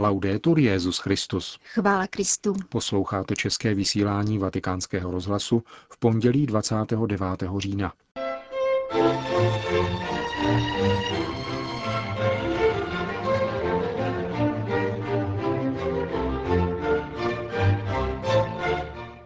Laudetur 0.00 0.58
Jezus 0.58 0.98
Christus. 0.98 1.58
Chvála 1.64 2.06
Kristu. 2.06 2.54
Posloucháte 2.68 3.36
české 3.36 3.74
vysílání 3.74 4.38
Vatikánského 4.38 5.10
rozhlasu 5.10 5.62
v 5.90 5.98
pondělí 5.98 6.46
29. 6.46 7.42
října. 7.58 7.92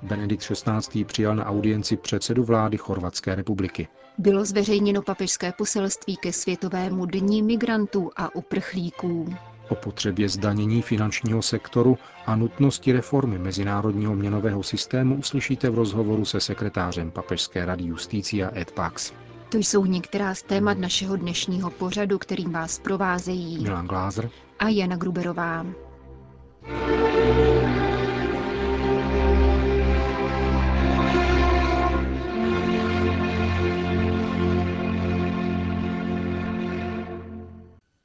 Benedikt 0.02 0.42
XVI. 0.42 1.04
přijal 1.04 1.36
na 1.36 1.46
audienci 1.46 1.96
předsedu 1.96 2.44
vlády 2.44 2.76
Chorvatské 2.76 3.34
republiky. 3.34 3.88
Bylo 4.18 4.44
zveřejněno 4.44 5.02
papežské 5.02 5.52
poselství 5.52 6.16
ke 6.16 6.32
Světovému 6.32 7.06
dní 7.06 7.42
migrantů 7.42 8.10
a 8.16 8.34
uprchlíků. 8.34 9.34
O 9.68 9.74
potřebě 9.74 10.28
zdanění 10.28 10.82
finančního 10.82 11.42
sektoru 11.42 11.98
a 12.26 12.36
nutnosti 12.36 12.92
reformy 12.92 13.38
mezinárodního 13.38 14.14
měnového 14.14 14.62
systému 14.62 15.14
uslyšíte 15.16 15.70
v 15.70 15.74
rozhovoru 15.74 16.24
se 16.24 16.40
sekretářem 16.40 17.10
Papežské 17.10 17.64
rady 17.64 17.84
Justícia 17.84 18.50
Ed 18.58 18.70
Pax. 18.72 19.12
To 19.48 19.58
jsou 19.58 19.84
některá 19.84 20.34
z 20.34 20.42
témat 20.42 20.78
našeho 20.78 21.16
dnešního 21.16 21.70
pořadu, 21.70 22.18
kterým 22.18 22.52
vás 22.52 22.78
provázejí 22.78 23.62
Milan 23.62 23.86
Glázer 23.86 24.30
a 24.58 24.68
Jana 24.68 24.96
Gruberová. 24.96 25.66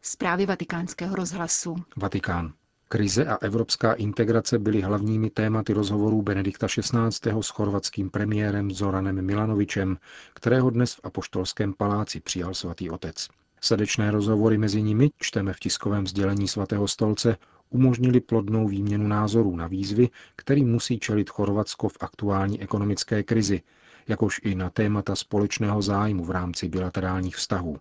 Zprávy 0.09 0.45
vatikánského 0.45 1.15
rozhlasu. 1.15 1.75
Vatikán. 1.97 2.53
Krize 2.87 3.25
a 3.25 3.35
evropská 3.41 3.93
integrace 3.93 4.59
byly 4.59 4.81
hlavními 4.81 5.29
tématy 5.29 5.73
rozhovorů 5.73 6.21
Benedikta 6.21 6.67
XVI. 6.67 7.31
s 7.41 7.49
chorvatským 7.49 8.09
premiérem 8.09 8.71
Zoranem 8.71 9.25
Milanovičem, 9.25 9.97
kterého 10.33 10.69
dnes 10.69 10.93
v 10.93 10.99
Apoštolském 11.03 11.73
paláci 11.73 12.19
přijal 12.19 12.53
svatý 12.53 12.89
otec. 12.89 13.27
Srdečné 13.61 14.11
rozhovory 14.11 14.57
mezi 14.57 14.81
nimi, 14.81 15.09
čteme 15.19 15.53
v 15.53 15.59
tiskovém 15.59 16.07
sdělení 16.07 16.47
svatého 16.47 16.87
stolce, 16.87 17.37
umožnili 17.69 18.19
plodnou 18.19 18.67
výměnu 18.67 19.07
názorů 19.07 19.55
na 19.55 19.67
výzvy, 19.67 20.09
kterým 20.35 20.71
musí 20.71 20.99
čelit 20.99 21.29
Chorvatsko 21.29 21.89
v 21.89 21.97
aktuální 21.99 22.61
ekonomické 22.61 23.23
krizi, 23.23 23.61
jakož 24.07 24.41
i 24.43 24.55
na 24.55 24.69
témata 24.69 25.15
společného 25.15 25.81
zájmu 25.81 26.23
v 26.23 26.31
rámci 26.31 26.69
bilaterálních 26.69 27.35
vztahů. 27.35 27.77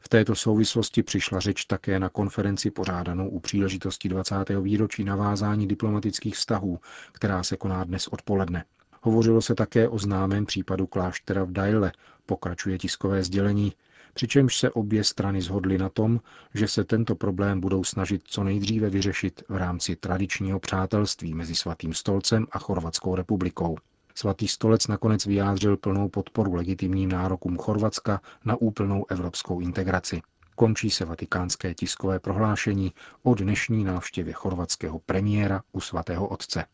V 0.00 0.08
této 0.08 0.34
souvislosti 0.34 1.02
přišla 1.02 1.40
řeč 1.40 1.64
také 1.64 1.98
na 1.98 2.08
konferenci 2.08 2.70
pořádanou 2.70 3.28
u 3.28 3.40
příležitosti 3.40 4.08
20. 4.08 4.34
výročí 4.62 5.04
navázání 5.04 5.68
diplomatických 5.68 6.34
vztahů, 6.36 6.80
která 7.12 7.42
se 7.42 7.56
koná 7.56 7.84
dnes 7.84 8.08
odpoledne. 8.08 8.64
Hovořilo 9.02 9.42
se 9.42 9.54
také 9.54 9.88
o 9.88 9.98
známém 9.98 10.46
případu 10.46 10.86
kláštera 10.86 11.44
v 11.44 11.52
Dajle, 11.52 11.92
pokračuje 12.26 12.78
tiskové 12.78 13.22
sdělení, 13.22 13.72
přičemž 14.14 14.56
se 14.58 14.70
obě 14.70 15.04
strany 15.04 15.42
zhodly 15.42 15.78
na 15.78 15.88
tom, 15.88 16.20
že 16.54 16.68
se 16.68 16.84
tento 16.84 17.14
problém 17.14 17.60
budou 17.60 17.84
snažit 17.84 18.22
co 18.24 18.44
nejdříve 18.44 18.90
vyřešit 18.90 19.42
v 19.48 19.56
rámci 19.56 19.96
tradičního 19.96 20.60
přátelství 20.60 21.34
mezi 21.34 21.54
Svatým 21.54 21.94
stolcem 21.94 22.46
a 22.52 22.58
Chorvatskou 22.58 23.14
republikou. 23.14 23.76
Svatý 24.18 24.48
stolec 24.48 24.86
nakonec 24.86 25.26
vyjádřil 25.26 25.76
plnou 25.76 26.08
podporu 26.08 26.54
legitimním 26.54 27.08
nárokům 27.10 27.58
Chorvatska 27.58 28.20
na 28.44 28.56
úplnou 28.56 29.04
evropskou 29.08 29.60
integraci. 29.60 30.22
Končí 30.54 30.90
se 30.90 31.04
vatikánské 31.04 31.74
tiskové 31.74 32.20
prohlášení 32.20 32.92
o 33.22 33.34
dnešní 33.34 33.84
návštěvě 33.84 34.32
chorvatského 34.32 34.98
premiéra 34.98 35.62
u 35.72 35.80
svatého 35.80 36.28
otce. 36.28 36.64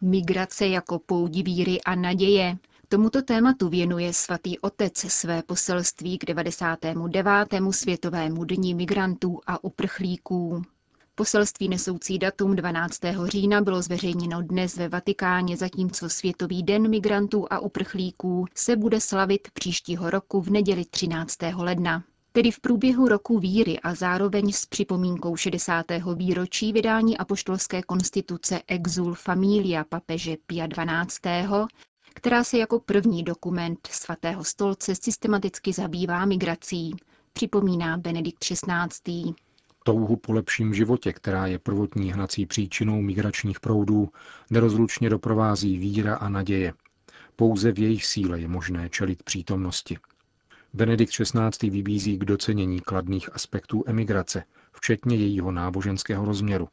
Migrace 0.00 0.66
jako 0.66 0.98
poudí 0.98 1.42
víry 1.42 1.80
a 1.82 1.94
naděje. 1.94 2.56
Tomuto 2.88 3.22
tématu 3.22 3.68
věnuje 3.68 4.12
svatý 4.12 4.58
otec 4.58 4.98
své 4.98 5.42
poselství 5.42 6.18
k 6.18 6.24
99. 6.24 7.52
světovému 7.70 8.44
dní 8.44 8.74
migrantů 8.74 9.40
a 9.46 9.64
uprchlíků. 9.64 10.62
Poselství 11.16 11.68
nesoucí 11.68 12.18
datum 12.18 12.56
12. 12.56 13.00
října 13.24 13.60
bylo 13.60 13.82
zveřejněno 13.82 14.42
dnes 14.42 14.76
ve 14.76 14.88
Vatikáně, 14.88 15.56
zatímco 15.56 16.08
Světový 16.08 16.62
den 16.62 16.90
migrantů 16.90 17.46
a 17.50 17.58
uprchlíků 17.58 18.46
se 18.54 18.76
bude 18.76 19.00
slavit 19.00 19.48
příštího 19.50 20.10
roku 20.10 20.40
v 20.40 20.50
neděli 20.50 20.84
13. 20.84 21.36
ledna. 21.54 22.04
Tedy 22.32 22.50
v 22.50 22.60
průběhu 22.60 23.08
roku 23.08 23.38
víry 23.38 23.80
a 23.80 23.94
zároveň 23.94 24.52
s 24.52 24.66
připomínkou 24.66 25.36
60. 25.36 25.86
výročí 26.16 26.72
vydání 26.72 27.18
apoštolské 27.18 27.82
konstituce 27.82 28.62
Exul 28.66 29.14
Familia 29.14 29.84
papeže 29.84 30.36
Pia 30.46 30.66
XII., 30.68 31.48
která 32.14 32.44
se 32.44 32.58
jako 32.58 32.80
první 32.80 33.22
dokument 33.22 33.88
svatého 33.90 34.44
stolce 34.44 34.94
systematicky 34.94 35.72
zabývá 35.72 36.24
migrací, 36.24 36.94
připomíná 37.32 37.96
Benedikt 37.96 38.38
XVI. 38.38 39.34
Touhu 39.86 40.16
po 40.16 40.32
lepším 40.32 40.74
životě, 40.74 41.12
která 41.12 41.46
je 41.46 41.58
prvotní 41.58 42.12
hnací 42.12 42.46
příčinou 42.46 43.02
migračních 43.02 43.60
proudů, 43.60 44.08
nerozlučně 44.50 45.10
doprovází 45.10 45.78
víra 45.78 46.16
a 46.16 46.28
naděje. 46.28 46.72
Pouze 47.36 47.72
v 47.72 47.78
jejich 47.78 48.06
síle 48.06 48.40
je 48.40 48.48
možné 48.48 48.88
čelit 48.88 49.22
přítomnosti. 49.22 49.98
Benedikt 50.72 51.12
XVI. 51.12 51.70
vybízí 51.70 52.18
k 52.18 52.24
docenění 52.24 52.80
kladných 52.80 53.34
aspektů 53.34 53.84
emigrace, 53.86 54.44
včetně 54.72 55.16
jejího 55.16 55.52
náboženského 55.52 56.24
rozměru. 56.24 56.68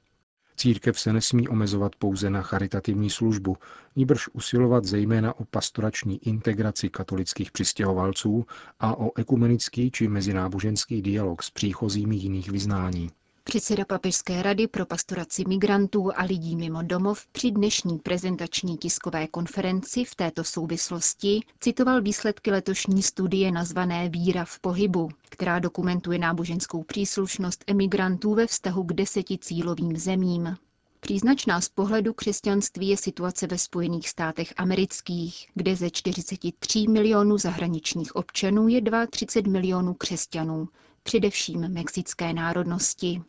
Církev 0.56 1.00
se 1.00 1.14
nesmí 1.14 1.48
omezovat 1.48 1.96
pouze 1.96 2.30
na 2.30 2.42
charitativní 2.42 3.10
službu, 3.10 3.58
níbrž 3.96 4.28
usilovat 4.34 4.86
zejména 4.86 5.40
o 5.40 5.46
pastorační 5.46 6.28
integraci 6.28 6.90
katolických 6.90 7.52
přistěhovalců 7.52 8.46
a 8.80 9.00
o 9.00 9.20
ekumenický 9.20 9.92
či 9.92 10.08
mezináboženský 10.08 11.02
dialog 11.02 11.44
s 11.44 11.50
příchozími 11.50 12.16
jiných 12.16 12.52
vyznání. 12.52 13.10
Předseda 13.44 13.86
Papežské 13.86 14.42
rady 14.42 14.68
pro 14.68 14.86
pastoraci 14.86 15.44
migrantů 15.48 16.12
a 16.16 16.24
lidí 16.24 16.56
mimo 16.56 16.84
domov 16.84 17.28
při 17.28 17.52
dnešní 17.52 18.00
prezentační 18.00 18.78
tiskové 18.78 19.28
konferenci 19.28 20.06
v 20.06 20.16
této 20.16 20.44
souvislosti 20.44 21.40
citoval 21.60 22.02
výsledky 22.02 22.52
letošní 22.52 23.04
studie 23.04 23.52
nazvané 23.52 24.10
Víra 24.10 24.46
v 24.46 24.60
pohybu, 24.60 25.10
která 25.30 25.60
dokumentuje 25.60 26.20
náboženskou 26.20 26.84
příslušnost 26.84 27.64
emigrantů 27.68 28.34
ve 28.34 28.48
vztahu 28.48 28.84
k 28.84 28.94
deseti 28.94 29.38
cílovým 29.38 29.98
zemím. 29.98 30.56
Příznačná 31.00 31.62
z 31.62 31.70
pohledu 31.70 32.14
křesťanství 32.14 32.88
je 32.88 32.98
situace 32.98 33.48
ve 33.48 33.58
Spojených 33.58 34.10
státech 34.10 34.54
amerických, 34.58 35.48
kde 35.56 35.76
ze 35.76 35.90
43 35.90 36.88
milionů 36.88 37.38
zahraničních 37.38 38.16
občanů 38.16 38.68
je 38.68 38.82
32 39.12 39.52
milionů 39.52 39.94
křesťanů, 39.94 40.68
především 41.04 41.60
mexické 41.70 42.34
národnosti. 42.34 43.22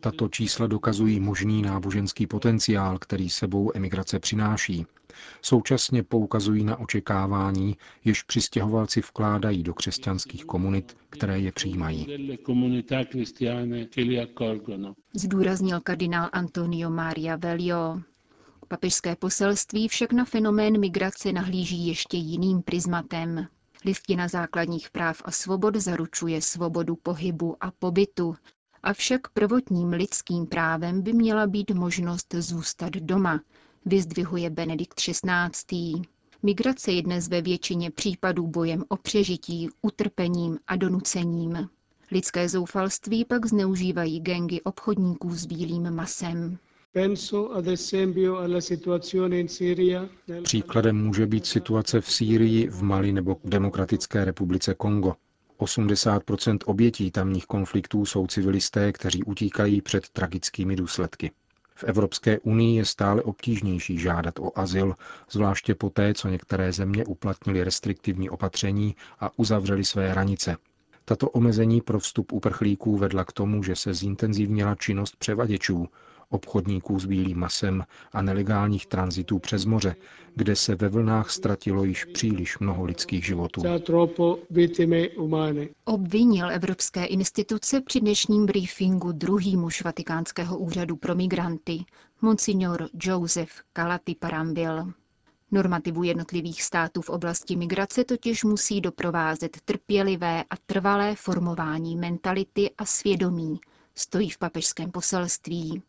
Tato 0.00 0.28
čísla 0.28 0.66
dokazují 0.66 1.20
možný 1.20 1.62
náboženský 1.62 2.26
potenciál, 2.26 2.98
který 2.98 3.30
sebou 3.30 3.72
emigrace 3.74 4.18
přináší. 4.18 4.86
Současně 5.42 6.02
poukazují 6.02 6.64
na 6.64 6.76
očekávání, 6.80 7.76
jež 8.04 8.22
přistěhovalci 8.22 9.00
vkládají 9.00 9.62
do 9.62 9.74
křesťanských 9.74 10.44
komunit, 10.44 10.96
které 11.10 11.40
je 11.40 11.52
přijímají. 11.52 12.06
Zdůraznil 15.14 15.80
kardinál 15.80 16.28
Antonio 16.32 16.90
Maria 16.90 17.36
Velio. 17.36 18.00
Papežské 18.68 19.16
poselství 19.16 19.88
však 19.88 20.12
na 20.12 20.24
fenomén 20.24 20.80
migrace 20.80 21.32
nahlíží 21.32 21.86
ještě 21.86 22.16
jiným 22.16 22.62
prismatem. 22.62 23.46
Listina 23.84 24.28
základních 24.28 24.90
práv 24.90 25.22
a 25.24 25.30
svobod 25.30 25.76
zaručuje 25.76 26.42
svobodu 26.42 26.96
pohybu 26.96 27.56
a 27.60 27.70
pobytu, 27.70 28.36
avšak 28.82 29.28
prvotním 29.28 29.88
lidským 29.88 30.46
právem 30.46 31.02
by 31.02 31.12
měla 31.12 31.46
být 31.46 31.70
možnost 31.70 32.34
zůstat 32.38 32.92
doma, 32.92 33.40
vyzdvihuje 33.84 34.50
Benedikt 34.50 34.94
XVI. 35.00 36.02
Migrace 36.42 36.92
je 36.92 37.02
dnes 37.02 37.28
ve 37.28 37.42
většině 37.42 37.90
případů 37.90 38.46
bojem 38.46 38.84
o 38.88 38.96
přežití, 38.96 39.68
utrpením 39.82 40.58
a 40.66 40.76
donucením. 40.76 41.68
Lidské 42.10 42.48
zoufalství 42.48 43.24
pak 43.24 43.46
zneužívají 43.46 44.20
gengy 44.20 44.62
obchodníků 44.62 45.34
s 45.34 45.46
bílým 45.46 45.90
masem. 45.90 46.58
Příkladem 50.42 50.96
může 51.06 51.26
být 51.26 51.46
situace 51.46 52.00
v 52.00 52.10
Sýrii, 52.12 52.68
v 52.68 52.82
Mali 52.82 53.12
nebo 53.12 53.34
v 53.34 53.48
Demokratické 53.48 54.24
republice 54.24 54.74
Kongo. 54.74 55.14
80% 55.58 56.58
obětí 56.64 57.10
tamních 57.10 57.46
konfliktů 57.46 58.06
jsou 58.06 58.26
civilisté, 58.26 58.92
kteří 58.92 59.24
utíkají 59.24 59.82
před 59.82 60.08
tragickými 60.08 60.76
důsledky. 60.76 61.30
V 61.74 61.84
Evropské 61.84 62.38
unii 62.38 62.76
je 62.76 62.84
stále 62.84 63.22
obtížnější 63.22 63.98
žádat 63.98 64.38
o 64.38 64.58
azyl, 64.58 64.94
zvláště 65.30 65.74
poté, 65.74 66.14
co 66.14 66.28
některé 66.28 66.72
země 66.72 67.04
uplatnily 67.06 67.64
restriktivní 67.64 68.30
opatření 68.30 68.96
a 69.20 69.30
uzavřely 69.38 69.84
své 69.84 70.08
hranice. 70.10 70.56
Tato 71.04 71.30
omezení 71.30 71.80
pro 71.80 71.98
vstup 71.98 72.32
uprchlíků 72.32 72.96
vedla 72.96 73.24
k 73.24 73.32
tomu, 73.32 73.62
že 73.62 73.76
se 73.76 73.94
zintenzivnila 73.94 74.74
činnost 74.74 75.16
převaděčů, 75.16 75.88
obchodníků 76.30 76.98
s 77.00 77.04
bílým 77.06 77.38
masem 77.38 77.84
a 78.12 78.22
nelegálních 78.22 78.86
tranzitů 78.86 79.38
přes 79.38 79.64
moře, 79.64 79.96
kde 80.34 80.56
se 80.56 80.74
ve 80.74 80.88
vlnách 80.88 81.30
ztratilo 81.30 81.84
již 81.84 82.04
příliš 82.04 82.58
mnoho 82.58 82.84
lidských 82.84 83.26
životů. 83.26 83.62
Obvinil 85.84 86.50
evropské 86.50 87.04
instituce 87.04 87.80
při 87.80 88.00
dnešním 88.00 88.46
briefingu 88.46 89.12
druhý 89.12 89.56
muž 89.56 89.82
Vatikánského 89.82 90.58
úřadu 90.58 90.96
pro 90.96 91.14
migranty, 91.14 91.84
monsignor 92.22 92.88
Joseph 93.02 93.52
Calati 93.76 94.14
Parambil. 94.14 94.92
Normativu 95.50 96.02
jednotlivých 96.02 96.62
států 96.62 97.02
v 97.02 97.08
oblasti 97.10 97.56
migrace 97.56 98.04
totiž 98.04 98.44
musí 98.44 98.80
doprovázet 98.80 99.56
trpělivé 99.64 100.44
a 100.50 100.56
trvalé 100.66 101.14
formování 101.14 101.96
mentality 101.96 102.70
a 102.78 102.84
svědomí, 102.84 103.60
stojí 103.94 104.30
v 104.30 104.38
papežském 104.38 104.90
poselství. 104.90 105.82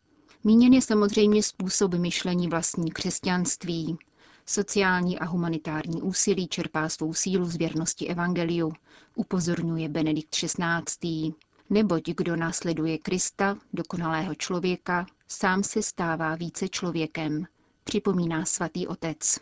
Míněn 0.44 0.72
je 0.72 0.82
samozřejmě 0.82 1.42
způsob 1.42 1.94
myšlení 1.94 2.48
vlastní 2.48 2.90
křesťanství. 2.90 3.98
Sociální 4.46 5.18
a 5.18 5.24
humanitární 5.24 6.02
úsilí 6.02 6.48
čerpá 6.48 6.88
svou 6.88 7.14
sílu 7.14 7.44
z 7.44 7.56
věrnosti 7.56 8.06
evangeliu, 8.06 8.72
upozorňuje 9.14 9.88
Benedikt 9.88 10.30
XVI. 10.30 11.32
Neboť 11.70 12.02
kdo 12.16 12.36
následuje 12.36 12.98
Krista, 12.98 13.56
dokonalého 13.72 14.34
člověka, 14.34 15.06
sám 15.28 15.62
se 15.62 15.82
stává 15.82 16.34
více 16.34 16.68
člověkem, 16.68 17.44
připomíná 17.84 18.44
svatý 18.44 18.86
otec. 18.86 19.38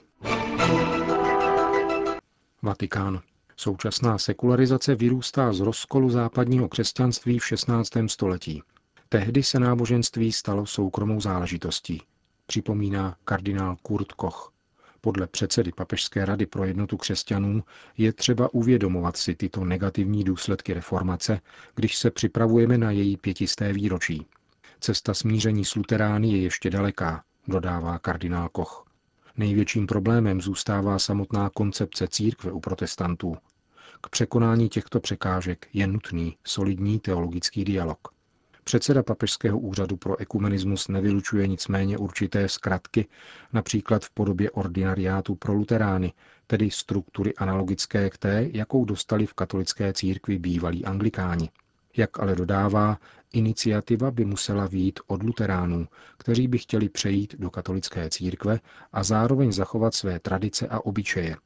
Vatikán. 2.63 3.21
Současná 3.57 4.19
sekularizace 4.19 4.95
vyrůstá 4.95 5.53
z 5.53 5.61
rozkolu 5.61 6.11
západního 6.11 6.69
křesťanství 6.69 7.39
v 7.39 7.47
16. 7.47 7.91
století. 8.07 8.63
Tehdy 9.11 9.43
se 9.43 9.61
náboženství 9.61 10.33
stalo 10.33 10.67
soukromou 10.67 11.21
záležitostí, 11.21 12.03
připomíná 12.47 13.17
kardinál 13.25 13.77
Kurt 13.83 14.13
Koch. 14.13 14.53
Podle 15.01 15.27
předsedy 15.27 15.73
Papežské 15.73 16.25
rady 16.25 16.47
pro 16.47 16.65
jednotu 16.65 16.97
křesťanů 16.97 17.63
je 17.97 18.13
třeba 18.13 18.55
uvědomovat 18.55 19.17
si 19.17 19.35
tyto 19.35 19.65
negativní 19.65 20.25
důsledky 20.25 20.75
reformace, 20.75 21.41
když 21.75 21.97
se 21.97 22.11
připravujeme 22.11 22.79
na 22.79 22.91
její 22.91 23.17
pětisté 23.17 23.73
výročí. 23.73 24.27
Cesta 24.81 25.15
smíření 25.15 25.65
s 25.65 25.75
luterány 25.75 26.29
je 26.33 26.43
ještě 26.43 26.71
daleká, 26.71 27.25
dodává 27.47 27.99
kardinál 27.99 28.49
Koch. 28.49 28.87
Největším 29.37 29.87
problémem 29.87 30.41
zůstává 30.41 30.99
samotná 30.99 31.51
koncepce 31.51 32.09
církve 32.09 32.53
u 32.53 32.61
protestantů. 32.61 33.37
K 34.01 34.09
překonání 34.09 34.69
těchto 34.69 35.01
překážek 35.01 35.69
je 35.73 35.87
nutný 35.87 36.37
solidní 36.45 37.01
teologický 37.01 37.65
dialog. 37.65 38.18
Předseda 38.69 39.03
Papežského 39.03 39.59
úřadu 39.59 39.97
pro 39.97 40.21
ekumenismus 40.21 40.89
nevylučuje 40.89 41.47
nicméně 41.47 41.99
určité 41.99 42.49
zkratky, 42.49 43.07
například 43.53 44.05
v 44.05 44.11
podobě 44.11 44.51
ordinariátu 44.51 45.35
pro 45.35 45.53
luterány, 45.53 46.13
tedy 46.47 46.71
struktury 46.71 47.35
analogické 47.35 48.11
k 48.11 48.19
té, 48.19 48.49
jakou 48.53 48.85
dostali 48.85 49.27
v 49.27 49.35
katolické 49.35 49.93
církvi 49.93 50.39
bývalí 50.39 50.85
anglikáni. 50.85 51.51
Jak 51.97 52.21
ale 52.21 52.35
dodává, 52.35 52.99
iniciativa 53.33 54.11
by 54.11 54.25
musela 54.25 54.67
výjít 54.67 55.01
od 55.07 55.23
luteránů, 55.23 55.89
kteří 56.19 56.49
by 56.49 56.59
chtěli 56.59 56.89
přejít 56.89 57.35
do 57.39 57.51
katolické 57.51 58.11
církve 58.11 58.61
a 58.93 59.03
zároveň 59.03 59.53
zachovat 59.53 59.95
své 59.95 60.19
tradice 60.21 60.69
a 60.69 60.81
obyčeje. 60.85 61.37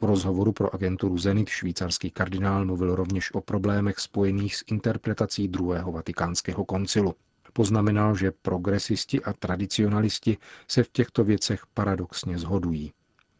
V 0.00 0.04
rozhovoru 0.04 0.52
pro 0.52 0.74
agenturu 0.74 1.18
Zenit 1.18 1.48
švýcarský 1.48 2.10
kardinál 2.10 2.64
mluvil 2.64 2.94
rovněž 2.94 3.34
o 3.34 3.40
problémech 3.40 3.98
spojených 3.98 4.56
s 4.56 4.64
interpretací 4.66 5.48
druhého 5.48 5.92
vatikánského 5.92 6.64
koncilu. 6.64 7.14
Poznamenal, 7.52 8.16
že 8.16 8.32
progresisti 8.42 9.22
a 9.22 9.32
tradicionalisti 9.32 10.36
se 10.68 10.82
v 10.82 10.88
těchto 10.88 11.24
věcech 11.24 11.66
paradoxně 11.74 12.38
zhodují. 12.38 12.92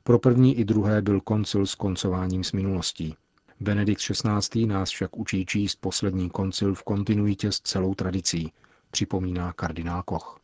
Pro 0.03 0.19
první 0.19 0.59
i 0.59 0.65
druhé 0.65 1.03
byl 1.03 1.21
koncil 1.21 1.67
s 1.67 1.75
koncováním 1.75 2.45
s 2.45 2.53
minulostí. 2.53 3.17
Benedikt 3.61 4.01
XVI. 4.01 4.67
nás 4.67 4.91
však 4.91 5.17
učí 5.17 5.47
číst 5.47 5.77
poslední 5.81 6.31
koncil 6.31 6.75
v 6.75 6.83
kontinuitě 6.83 7.53
s 7.53 7.61
celou 7.61 7.95
tradicí, 7.95 8.53
připomíná 8.91 9.53
kardinál 9.53 10.03
Koch. 10.03 10.41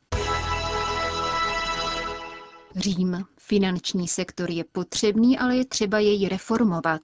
Řím. 2.76 3.24
Finanční 3.38 4.08
sektor 4.08 4.50
je 4.50 4.64
potřebný, 4.64 5.38
ale 5.38 5.56
je 5.56 5.64
třeba 5.64 5.98
jej 5.98 6.28
reformovat, 6.28 7.00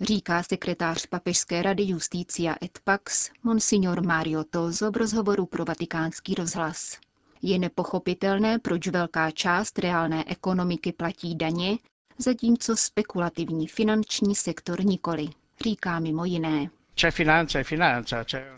říká 0.00 0.42
sekretář 0.42 1.06
Papežské 1.06 1.62
rady 1.62 1.82
Justícia 1.82 2.56
et 2.62 2.78
Pax, 2.84 3.30
monsignor 3.42 4.06
Mario 4.06 4.44
Tozo 4.44 4.90
v 4.90 4.96
rozhovoru 4.96 5.46
pro 5.46 5.64
vatikánský 5.64 6.34
rozhlas. 6.34 6.98
Je 7.42 7.58
nepochopitelné, 7.58 8.58
proč 8.58 8.88
velká 8.88 9.30
část 9.30 9.78
reálné 9.78 10.24
ekonomiky 10.26 10.92
platí 10.92 11.34
daně, 11.34 11.78
zatímco 12.18 12.76
spekulativní 12.76 13.66
finanční 13.66 14.34
sektor 14.34 14.84
nikoli, 14.84 15.28
říká 15.64 15.98
mimo 15.98 16.24
jiné. 16.24 16.70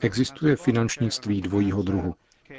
Existuje 0.00 0.56
finančnictví 0.56 1.40
dvojího 1.42 1.82
druhu. 1.82 2.14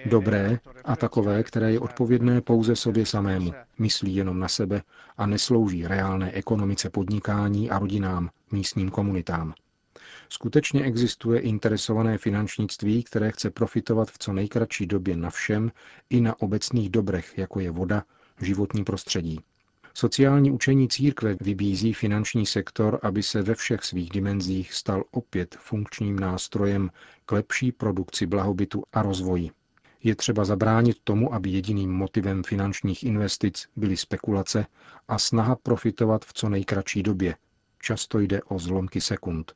Dobré 0.06 0.60
a 0.86 0.96
takové, 0.96 1.44
které 1.44 1.72
je 1.72 1.80
odpovědné 1.80 2.42
pouze 2.42 2.76
sobě 2.76 3.06
samému, 3.06 3.52
myslí 3.80 4.16
jenom 4.16 4.40
na 4.40 4.48
sebe 4.48 4.82
a 5.18 5.26
neslouží 5.26 5.88
reálné 5.88 6.32
ekonomice 6.32 6.90
podnikání 6.90 7.70
a 7.70 7.80
rodinám, 7.80 8.30
místním 8.52 8.90
komunitám. 8.90 9.54
Skutečně 10.30 10.84
existuje 10.84 11.40
interesované 11.40 12.18
finančnictví, 12.18 13.04
které 13.04 13.32
chce 13.32 13.50
profitovat 13.50 14.12
v 14.12 14.18
co 14.18 14.34
nejkratší 14.34 14.86
době 14.88 15.18
na 15.18 15.30
všem 15.30 15.72
i 16.10 16.22
na 16.22 16.42
obecných 16.42 16.90
dobrech, 16.90 17.38
jako 17.38 17.60
je 17.60 17.72
voda, 17.72 18.04
životní 18.42 18.84
prostředí. 18.84 19.40
Sociální 19.94 20.52
učení 20.52 20.88
církve 20.88 21.36
vybízí 21.42 21.94
finanční 21.94 22.46
sektor, 22.46 23.00
aby 23.04 23.24
se 23.24 23.42
ve 23.42 23.56
všech 23.56 23.84
svých 23.84 24.10
dimenzích 24.10 24.74
stal 24.74 25.04
opět 25.12 25.56
funkčním 25.60 26.20
nástrojem 26.20 26.90
k 27.26 27.32
lepší 27.32 27.72
produkci 27.72 28.26
blahobytu 28.26 28.84
a 28.94 29.02
rozvoji. 29.02 29.52
Je 30.06 30.16
třeba 30.16 30.46
zabránit 30.46 30.98
tomu, 31.04 31.34
aby 31.34 31.50
jediným 31.50 31.92
motivem 31.92 32.44
finančních 32.44 33.04
investic 33.04 33.68
byly 33.76 33.98
spekulace 33.98 34.66
a 35.08 35.18
snaha 35.20 35.56
profitovat 35.56 36.26
v 36.26 36.34
co 36.34 36.50
nejkratší 36.50 37.04
době. 37.04 37.36
Často 37.82 38.20
jde 38.20 38.44
o 38.44 38.60
zlomky 38.60 39.02
sekund. 39.02 39.54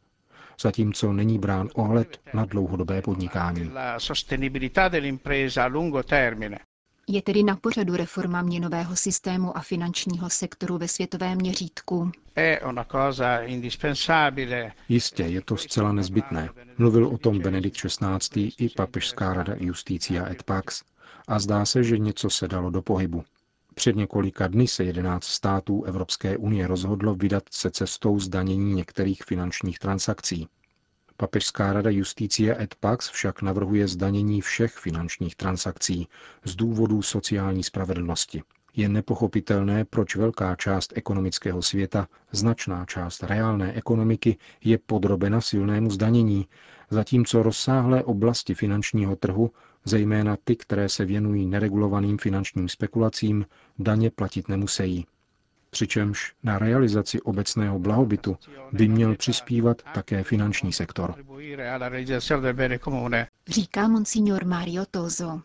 Zatímco 0.62 1.14
není 1.14 1.40
brán 1.40 1.70
ohled 1.74 2.22
na 2.34 2.46
dlouhodobé 2.46 3.02
podnikání. 3.02 3.72
Je 7.12 7.22
tedy 7.22 7.44
na 7.44 7.56
pořadu 7.56 7.96
reforma 7.96 8.42
měnového 8.42 8.96
systému 8.96 9.58
a 9.58 9.62
finančního 9.62 10.30
sektoru 10.30 10.78
ve 10.78 10.88
světovém 10.88 11.38
měřítku. 11.38 12.12
Jistě, 14.90 15.24
je 15.24 15.42
to 15.42 15.58
zcela 15.58 15.92
nezbytné. 15.92 16.50
Mluvil 16.78 17.08
o 17.08 17.18
tom 17.18 17.40
Benedikt 17.40 17.78
XVI. 17.78 18.52
i 18.58 18.70
papežská 18.70 19.34
rada 19.34 19.56
Justícia 19.60 20.30
et 20.32 20.44
Pax 20.44 20.84
a 21.28 21.40
zdá 21.40 21.66
se, 21.66 21.84
že 21.84 21.98
něco 21.98 22.30
se 22.30 22.48
dalo 22.48 22.70
do 22.70 22.82
pohybu. 22.82 23.24
Před 23.76 23.96
několika 23.96 24.48
dny 24.48 24.68
se 24.68 24.84
11 24.84 25.24
států 25.24 25.84
Evropské 25.84 26.38
unie 26.38 26.68
rozhodlo 26.68 27.16
vydat 27.16 27.44
se 27.52 27.72
cestou 27.72 28.20
zdanění 28.20 28.74
některých 28.74 29.22
finančních 29.24 29.80
transakcí. 29.80 30.48
Papežská 31.22 31.74
rada 31.74 31.90
Justícia 31.90 32.62
et 32.62 32.76
Pax 32.76 33.10
však 33.10 33.42
navrhuje 33.42 33.88
zdanění 33.88 34.42
všech 34.42 34.74
finančních 34.78 35.36
transakcí 35.36 36.08
z 36.46 36.56
důvodů 36.56 37.02
sociální 37.02 37.64
spravedlnosti. 37.64 38.42
Je 38.76 38.90
nepochopitelné, 38.90 39.86
proč 39.86 40.16
velká 40.16 40.56
část 40.56 40.94
ekonomického 40.96 41.62
světa, 41.62 42.08
značná 42.32 42.86
část 42.86 43.24
reálné 43.24 43.74
ekonomiky 43.74 44.38
je 44.64 44.78
podrobena 44.78 45.42
silnému 45.42 45.92
zdanění, 45.92 46.48
zatímco 46.90 47.44
rozsáhlé 47.44 48.04
oblasti 48.04 48.54
finančního 48.54 49.16
trhu, 49.16 49.52
zejména 49.86 50.38
ty, 50.44 50.56
které 50.56 50.90
se 50.90 51.06
věnují 51.06 51.46
neregulovaným 51.46 52.18
finančním 52.18 52.70
spekulacím, 52.70 53.46
daně 53.80 54.10
platit 54.12 54.50
nemusí 54.50 55.06
přičemž 55.70 56.34
na 56.44 56.60
realizaci 56.60 57.22
obecného 57.22 57.80
blahobytu 57.80 58.38
by 58.72 58.88
měl 58.88 59.16
přispívat 59.16 59.82
také 59.94 60.24
finanční 60.24 60.74
sektor. 60.74 61.16
Říká 63.48 63.88
monsignor 63.88 64.46
Mario 64.46 64.86
Tozo. 64.92 65.42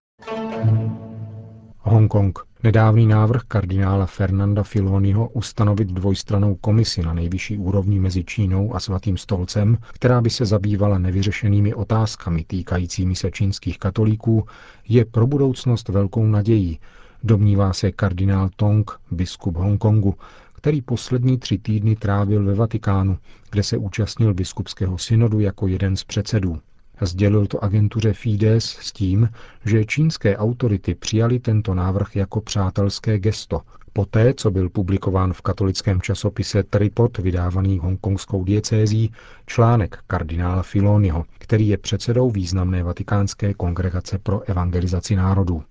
Hongkong. 1.78 2.38
Nedávný 2.62 3.06
návrh 3.06 3.42
kardinála 3.48 4.06
Fernanda 4.06 4.62
Filoniho 4.62 5.28
ustanovit 5.28 5.88
dvojstranou 5.88 6.54
komisi 6.54 7.02
na 7.02 7.14
nejvyšší 7.14 7.58
úrovni 7.58 7.98
mezi 8.00 8.24
Čínou 8.24 8.74
a 8.74 8.80
Svatým 8.80 9.16
stolcem, 9.16 9.78
která 9.92 10.20
by 10.20 10.30
se 10.30 10.46
zabývala 10.46 10.98
nevyřešenými 10.98 11.74
otázkami 11.74 12.44
týkajícími 12.44 13.16
se 13.16 13.30
čínských 13.30 13.78
katolíků, 13.78 14.46
je 14.88 15.04
pro 15.04 15.26
budoucnost 15.26 15.88
velkou 15.88 16.26
nadějí, 16.26 16.78
domnívá 17.24 17.72
se 17.72 17.92
kardinál 17.92 18.50
Tong, 18.56 18.90
biskup 19.10 19.56
Hongkongu, 19.56 20.14
který 20.54 20.82
poslední 20.82 21.38
tři 21.38 21.58
týdny 21.58 21.96
trávil 21.96 22.44
ve 22.44 22.54
Vatikánu, 22.54 23.18
kde 23.50 23.62
se 23.62 23.76
účastnil 23.76 24.34
biskupského 24.34 24.98
synodu 24.98 25.40
jako 25.40 25.66
jeden 25.66 25.96
z 25.96 26.04
předsedů. 26.04 26.58
Sdělil 27.00 27.46
to 27.46 27.64
agentuře 27.64 28.12
Fides 28.12 28.64
s 28.64 28.92
tím, 28.92 29.28
že 29.64 29.84
čínské 29.84 30.36
autority 30.36 30.94
přijali 30.94 31.38
tento 31.38 31.74
návrh 31.74 32.16
jako 32.16 32.40
přátelské 32.40 33.18
gesto, 33.18 33.60
poté, 33.92 34.34
co 34.34 34.50
byl 34.50 34.68
publikován 34.68 35.32
v 35.32 35.42
katolickém 35.42 36.00
časopise 36.00 36.62
Tripod, 36.62 37.18
vydávaný 37.18 37.78
hongkongskou 37.78 38.44
diecézí, 38.44 39.12
článek 39.46 39.98
kardinála 40.06 40.62
Filoniho, 40.62 41.24
který 41.38 41.68
je 41.68 41.76
předsedou 41.78 42.30
významné 42.30 42.82
vatikánské 42.82 43.54
kongregace 43.54 44.18
pro 44.18 44.40
evangelizaci 44.40 45.16
národů. 45.16 45.62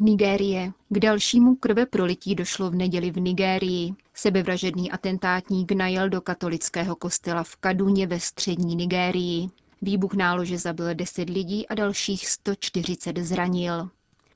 Nigérie. 0.00 0.72
K 0.88 0.98
dalšímu 0.98 1.56
krve 1.56 1.86
prolití 1.86 2.34
došlo 2.34 2.70
v 2.70 2.74
neděli 2.74 3.10
v 3.10 3.20
Nigérii. 3.20 3.94
Sebevražedný 4.14 4.90
atentátník 4.90 5.72
najel 5.72 6.08
do 6.08 6.20
katolického 6.20 6.96
kostela 6.96 7.42
v 7.42 7.56
Kaduně 7.56 8.06
ve 8.06 8.20
střední 8.20 8.76
Nigérii. 8.76 9.48
Výbuch 9.82 10.14
nálože 10.14 10.58
zabil 10.58 10.94
10 10.94 11.30
lidí 11.30 11.68
a 11.68 11.74
dalších 11.74 12.28
140 12.28 13.18
zranil. 13.18 13.88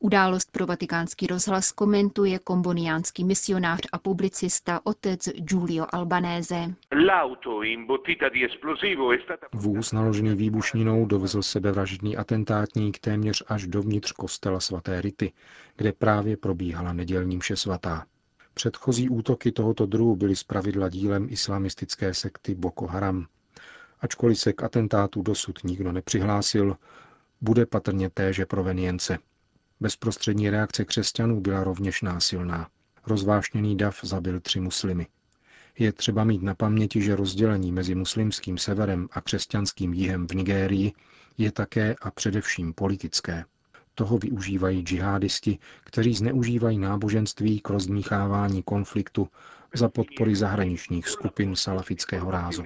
Událost 0.03 0.51
pro 0.53 0.67
vatikánský 0.67 1.27
rozhlas 1.27 1.73
komentuje 1.73 2.39
komboniánský 2.39 3.25
misionář 3.25 3.81
a 3.93 3.99
publicista 3.99 4.81
otec 4.85 5.29
Giulio 5.29 5.87
Albanese. 5.93 6.75
Vůz 9.53 9.93
naložený 9.93 10.35
výbušninou 10.35 11.07
dovezl 11.07 11.43
sebevražedný 11.43 12.17
atentátník 12.17 12.99
téměř 12.99 13.43
až 13.47 13.67
dovnitř 13.67 14.13
kostela 14.13 14.61
svaté 14.61 15.01
Rity, 15.01 15.33
kde 15.77 15.93
právě 15.93 16.37
probíhala 16.37 16.93
nedělní 16.93 17.37
mše 17.37 17.57
svatá. 17.57 18.07
Předchozí 18.55 19.09
útoky 19.09 19.53
tohoto 19.53 19.87
druhu 19.87 20.17
byly 20.17 20.37
zpravidla 20.37 20.89
dílem 20.89 21.27
islamistické 21.31 22.15
sekty 22.15 22.55
Boko 22.55 22.87
Haram. 22.87 23.27
Ačkoliv 24.01 24.39
se 24.39 24.53
k 24.53 24.63
atentátu 24.63 25.23
dosud 25.23 25.65
nikdo 25.65 25.93
nepřihlásil, 25.93 26.77
bude 27.41 27.67
patrně 27.67 28.11
téže 28.11 28.47
provenience– 28.47 29.19
Bezprostřední 29.81 30.51
reakce 30.51 30.85
křesťanů 30.85 31.41
byla 31.41 31.65
rovněž 31.65 32.03
násilná. 32.03 32.69
Rozvášněný 33.07 33.77
dav 33.77 34.01
zabil 34.03 34.41
tři 34.41 34.61
muslimy. 34.61 35.07
Je 35.79 35.93
třeba 35.93 36.25
mít 36.25 36.43
na 36.43 36.55
paměti, 36.55 37.01
že 37.01 37.17
rozdělení 37.17 37.73
mezi 37.73 37.95
muslimským 37.95 38.59
severem 38.59 39.09
a 39.13 39.21
křesťanským 39.21 39.93
jihem 39.93 40.27
v 40.27 40.35
Nigérii 40.35 40.93
je 41.39 41.53
také 41.53 41.95
a 42.03 42.11
především 42.11 42.73
politické. 42.73 43.45
Toho 43.95 44.19
využívají 44.19 44.83
džihadisti, 44.83 45.59
kteří 45.85 46.15
zneužívají 46.15 46.79
náboženství 46.79 47.61
k 47.61 47.71
rozdmíchávání 47.71 48.63
konfliktu 48.63 49.29
za 49.75 49.89
podpory 49.89 50.37
zahraničních 50.37 51.09
skupin 51.09 51.57
salafického 51.57 52.31
rázu. 52.31 52.63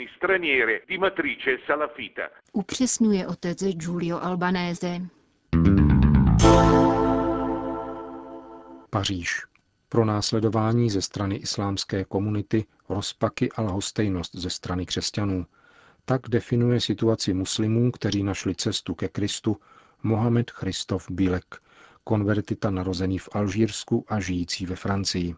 Upřesňuje 2.52 3.26
otec 3.26 3.64
Giulio 3.64 4.20
Albanese. 4.22 5.00
Paříž. 8.94 9.42
Pro 9.88 10.04
následování 10.04 10.90
ze 10.90 11.02
strany 11.02 11.36
islámské 11.36 12.04
komunity, 12.04 12.64
rozpaky 12.88 13.52
a 13.52 13.62
lhostejnost 13.62 14.34
ze 14.34 14.50
strany 14.50 14.86
křesťanů. 14.86 15.46
Tak 16.04 16.20
definuje 16.28 16.80
situaci 16.80 17.34
muslimů, 17.34 17.90
kteří 17.90 18.22
našli 18.22 18.54
cestu 18.54 18.94
ke 18.94 19.08
Kristu, 19.08 19.56
Mohamed 20.02 20.50
Christoph 20.50 21.10
Bílek, 21.10 21.44
konvertita 22.04 22.70
narozený 22.70 23.18
v 23.18 23.28
Alžírsku 23.32 24.04
a 24.08 24.20
žijící 24.20 24.66
ve 24.66 24.76
Francii. 24.76 25.34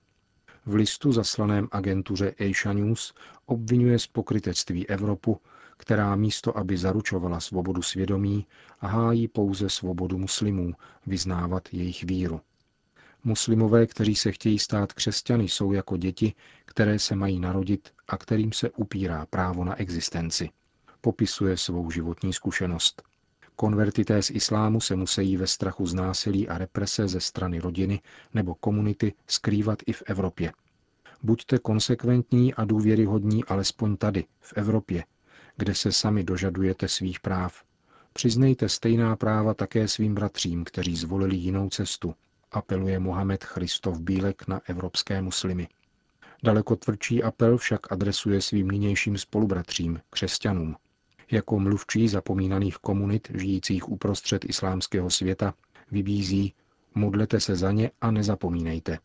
V 0.66 0.74
listu 0.74 1.12
zaslaném 1.12 1.68
agentuře 1.72 2.34
Asia 2.50 2.72
News 2.72 3.14
obvinuje 3.46 3.98
z 3.98 4.06
pokrytectví 4.06 4.88
Evropu, 4.88 5.40
která 5.76 6.16
místo, 6.16 6.58
aby 6.58 6.78
zaručovala 6.78 7.40
svobodu 7.40 7.82
svědomí, 7.82 8.46
hájí 8.78 9.28
pouze 9.28 9.70
svobodu 9.70 10.18
muslimů 10.18 10.72
vyznávat 11.06 11.68
jejich 11.72 12.04
víru. 12.04 12.40
Muslimové, 13.26 13.86
kteří 13.86 14.14
se 14.14 14.32
chtějí 14.32 14.58
stát 14.58 14.92
křesťany, 14.92 15.44
jsou 15.44 15.72
jako 15.72 15.96
děti, 15.96 16.34
které 16.64 16.98
se 16.98 17.16
mají 17.16 17.40
narodit 17.40 17.92
a 18.08 18.16
kterým 18.16 18.52
se 18.52 18.70
upírá 18.70 19.26
právo 19.26 19.64
na 19.64 19.80
existenci. 19.80 20.50
Popisuje 21.00 21.56
svou 21.56 21.90
životní 21.90 22.32
zkušenost. 22.32 23.02
Konvertité 23.56 24.22
z 24.22 24.30
islámu 24.30 24.80
se 24.80 24.96
musí 24.96 25.36
ve 25.36 25.46
strachu 25.46 25.86
z 25.86 25.94
násilí 25.94 26.48
a 26.48 26.58
represe 26.58 27.08
ze 27.08 27.20
strany 27.20 27.58
rodiny 27.58 28.00
nebo 28.34 28.54
komunity 28.54 29.12
skrývat 29.26 29.78
i 29.86 29.92
v 29.92 30.02
Evropě. 30.06 30.52
Buďte 31.22 31.58
konsekventní 31.58 32.54
a 32.54 32.64
důvěryhodní 32.64 33.44
alespoň 33.44 33.96
tady, 33.96 34.24
v 34.40 34.52
Evropě, 34.56 35.04
kde 35.56 35.74
se 35.74 35.92
sami 35.92 36.24
dožadujete 36.24 36.88
svých 36.88 37.20
práv. 37.20 37.62
Přiznejte 38.12 38.68
stejná 38.68 39.16
práva 39.16 39.54
také 39.54 39.88
svým 39.88 40.14
bratřím, 40.14 40.64
kteří 40.64 40.96
zvolili 40.96 41.36
jinou 41.36 41.68
cestu, 41.68 42.14
apeluje 42.52 42.98
Mohamed 42.98 43.44
Christov 43.44 44.00
Bílek 44.00 44.48
na 44.48 44.60
evropské 44.66 45.22
muslimy. 45.22 45.68
Daleko 46.44 46.76
tvrdší 46.76 47.22
apel 47.22 47.56
však 47.56 47.92
adresuje 47.92 48.42
svým 48.42 48.70
nynějším 48.70 49.18
spolubratřím, 49.18 50.00
křesťanům. 50.10 50.76
Jako 51.30 51.58
mluvčí 51.58 52.08
zapomínaných 52.08 52.76
komunit 52.76 53.28
žijících 53.34 53.88
uprostřed 53.88 54.44
islámského 54.44 55.10
světa 55.10 55.54
vybízí 55.90 56.54
modlete 56.94 57.40
se 57.40 57.56
za 57.56 57.72
ně 57.72 57.90
a 58.00 58.10
nezapomínejte. 58.10 58.98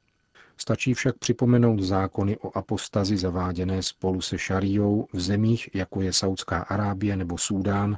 Stačí 0.58 0.94
však 0.94 1.18
připomenout 1.18 1.80
zákony 1.80 2.38
o 2.38 2.58
apostazi 2.58 3.18
zaváděné 3.18 3.84
spolu 3.84 4.22
se 4.22 4.38
šarijou 4.38 5.08
v 5.14 5.20
zemích, 5.20 5.70
jako 5.74 6.02
je 6.02 6.14
Saudská 6.14 6.60
Arábie 6.60 7.16
nebo 7.16 7.38
Súdán, 7.38 7.98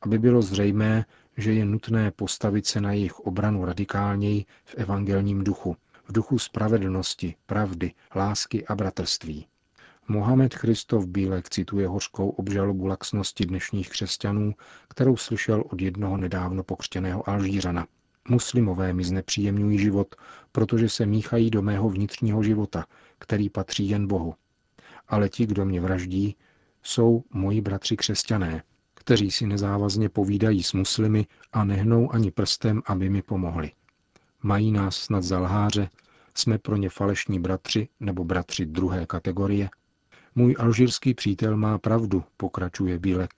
aby 0.00 0.18
bylo 0.18 0.42
zřejmé, 0.42 1.04
že 1.36 1.52
je 1.52 1.64
nutné 1.64 2.10
postavit 2.10 2.66
se 2.66 2.80
na 2.80 2.92
jejich 2.92 3.20
obranu 3.20 3.64
radikálněji 3.64 4.44
v 4.64 4.74
evangelním 4.74 5.44
duchu, 5.44 5.76
v 6.04 6.12
duchu 6.12 6.38
spravedlnosti, 6.38 7.34
pravdy, 7.46 7.92
lásky 8.14 8.66
a 8.66 8.74
bratrství. 8.74 9.46
Mohamed 10.08 10.54
Christov 10.54 11.06
Bílek 11.06 11.50
cituje 11.50 11.88
hořkou 11.88 12.28
obžalobu 12.28 12.86
laxnosti 12.86 13.46
dnešních 13.46 13.90
křesťanů, 13.90 14.54
kterou 14.88 15.16
slyšel 15.16 15.64
od 15.70 15.82
jednoho 15.82 16.16
nedávno 16.16 16.62
pokřtěného 16.62 17.28
Alžířana. 17.28 17.86
Muslimové 18.28 18.92
mi 18.92 19.04
znepříjemňují 19.04 19.78
život, 19.78 20.14
protože 20.52 20.88
se 20.88 21.06
míchají 21.06 21.50
do 21.50 21.62
mého 21.62 21.88
vnitřního 21.88 22.42
života, 22.42 22.86
který 23.18 23.50
patří 23.50 23.88
jen 23.88 24.06
Bohu. 24.06 24.34
Ale 25.08 25.28
ti, 25.28 25.46
kdo 25.46 25.64
mě 25.64 25.80
vraždí, 25.80 26.36
jsou 26.82 27.24
moji 27.32 27.60
bratři 27.60 27.96
křesťané, 27.96 28.62
kteří 29.04 29.30
si 29.30 29.46
nezávazně 29.46 30.08
povídají 30.08 30.62
s 30.62 30.72
muslimy 30.72 31.26
a 31.52 31.64
nehnou 31.64 32.12
ani 32.14 32.30
prstem, 32.30 32.82
aby 32.86 33.10
mi 33.10 33.22
pomohli. 33.22 33.72
Mají 34.42 34.72
nás 34.72 34.96
snad 34.96 35.22
za 35.22 35.38
lháře, 35.38 35.90
jsme 36.34 36.58
pro 36.58 36.76
ně 36.76 36.88
falešní 36.88 37.40
bratři 37.40 37.88
nebo 38.00 38.24
bratři 38.24 38.66
druhé 38.66 39.06
kategorie. 39.06 39.70
Můj 40.34 40.56
alžírský 40.58 41.14
přítel 41.14 41.56
má 41.56 41.78
pravdu, 41.78 42.24
pokračuje 42.36 42.98
Bílek. 42.98 43.30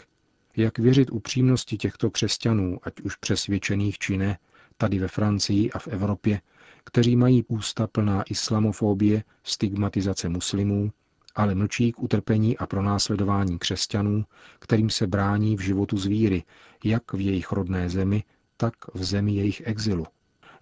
Jak 0.56 0.78
věřit 0.78 1.10
upřímnosti 1.12 1.76
těchto 1.76 2.10
křesťanů, 2.10 2.78
ať 2.82 3.00
už 3.00 3.16
přesvědčených 3.16 3.98
či 3.98 4.16
ne, 4.16 4.38
tady 4.76 4.98
ve 4.98 5.08
Francii 5.08 5.70
a 5.70 5.78
v 5.78 5.88
Evropě, 5.88 6.40
kteří 6.84 7.16
mají 7.16 7.44
ústa 7.48 7.86
plná 7.86 8.22
islamofobie, 8.22 9.24
stigmatizace 9.44 10.28
muslimů, 10.28 10.92
ale 11.36 11.54
mlčí 11.54 11.92
k 11.92 12.02
utrpení 12.02 12.58
a 12.58 12.66
pronásledování 12.66 13.58
křesťanů, 13.58 14.24
kterým 14.58 14.90
se 14.90 15.06
brání 15.06 15.56
v 15.56 15.60
životu 15.60 15.98
zvíry, 15.98 16.44
jak 16.84 17.12
v 17.12 17.20
jejich 17.20 17.52
rodné 17.52 17.88
zemi, 17.88 18.24
tak 18.56 18.74
v 18.94 19.04
zemi 19.04 19.32
jejich 19.32 19.62
exilu. 19.66 20.06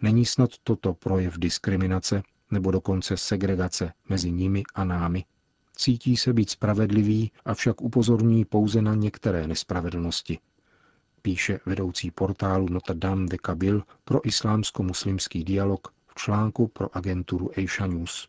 Není 0.02 0.26
snad 0.26 0.50
toto 0.64 0.94
projev 0.94 1.38
diskriminace 1.38 2.22
nebo 2.50 2.70
dokonce 2.70 3.16
segregace 3.16 3.92
mezi 4.08 4.32
nimi 4.32 4.62
a 4.74 4.84
námi? 4.84 5.24
Cítí 5.76 6.16
se 6.16 6.32
být 6.32 6.50
spravedlivý, 6.50 7.32
avšak 7.44 7.80
upozorní 7.80 8.44
pouze 8.44 8.82
na 8.82 8.94
některé 8.94 9.46
nespravedlnosti. 9.46 10.38
Píše 11.22 11.60
vedoucí 11.66 12.10
portálu 12.10 12.68
Notre 12.68 12.94
Dame 12.94 13.26
de 13.26 13.38
Kabil 13.38 13.82
pro 14.04 14.26
islámsko-muslimský 14.26 15.44
dialog 15.44 15.88
v 16.06 16.14
článku 16.14 16.68
pro 16.68 16.96
agenturu 16.96 17.50
Asia 17.58 17.86
News. 17.86 18.28